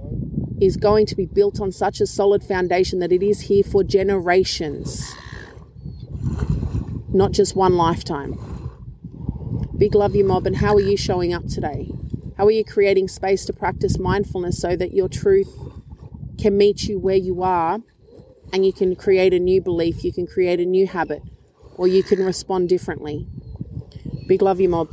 is 0.60 0.75
going 0.75 1.06
to 1.08 1.15
be 1.15 1.25
built 1.25 1.62
on 1.62 1.71
such 1.71 2.02
a 2.02 2.08
solid 2.08 2.43
foundation 2.43 2.99
that 2.99 3.12
it 3.12 3.23
is 3.23 3.41
here 3.41 3.63
for 3.63 3.84
generations, 3.84 5.15
not 7.13 7.32
just 7.32 7.56
one 7.56 7.75
lifetime. 7.75 8.38
Big 9.78 9.95
love 9.95 10.13
you, 10.13 10.25
mob, 10.25 10.45
and 10.45 10.58
how 10.58 10.75
are 10.75 10.82
you 10.82 10.97
showing 10.97 11.34
up 11.34 11.47
today? 11.47 11.89
How 12.39 12.45
are 12.45 12.52
you 12.52 12.63
creating 12.63 13.10
space 13.10 13.43
to 13.47 13.52
practice 13.52 13.99
mindfulness 13.99 14.62
so 14.62 14.78
that 14.78 14.93
your 14.93 15.10
truth 15.10 15.54
can 16.38 16.58
meet 16.58 16.84
you 16.84 16.97
where 16.97 17.17
you 17.17 17.43
are 17.43 17.80
and 18.54 18.65
you 18.65 18.71
can 18.71 18.95
create 18.95 19.34
a 19.34 19.39
new 19.39 19.62
belief, 19.62 20.06
you 20.06 20.13
can 20.13 20.25
create 20.25 20.62
a 20.62 20.65
new 20.65 20.88
habit, 20.88 21.21
or 21.75 21.86
you 21.86 22.02
can 22.02 22.23
respond 22.23 22.69
differently? 22.69 23.28
Big 24.30 24.41
love 24.41 24.62
you, 24.62 24.69
mob. 24.69 24.88